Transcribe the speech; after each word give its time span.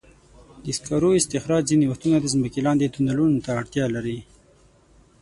د 0.63 0.65
سکرو 0.77 1.09
استخراج 1.19 1.63
ځینې 1.71 1.85
وختونه 1.87 2.17
د 2.19 2.25
ځمکې 2.33 2.59
لاندې 2.67 2.93
تونلونو 2.95 3.37
ته 3.45 3.49
اړتیا 3.59 3.85
لري. 3.95 4.17